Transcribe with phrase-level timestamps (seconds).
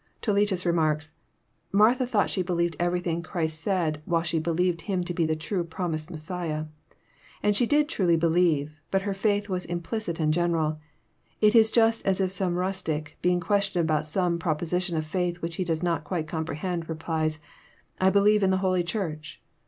[0.23, 1.13] Toletns remarks:
[1.43, 5.69] '* Martha thought she believed everything Christ said, while she believed Him to be the trae
[5.69, 6.65] promised Messiah.
[7.43, 10.79] And she did truly believe, but her faith was implicit and general.
[11.39, 15.57] It is just as if some rustic, being questioned about some proposition of faith which
[15.57, 17.37] he does not quite com prehend, replies,'
[18.01, 19.39] I bejieve in the Holy Church.'